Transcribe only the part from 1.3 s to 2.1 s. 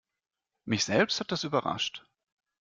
das überrascht.